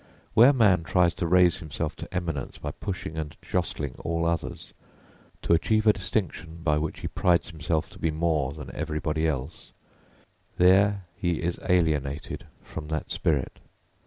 [0.33, 4.73] Where a man tries to raise himself to eminence by pushing and jostling all others,
[5.43, 9.69] to achieve a distinction by which he prides himself to be more than everybody else,
[10.57, 13.59] there he is alienated from that Spirit.